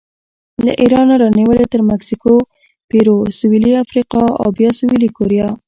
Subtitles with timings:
[0.65, 2.33] له ایرانه رانیولې تر مکسیکو،
[2.89, 5.47] پیرو، سویلي افریقا او بیا سویلي کوریا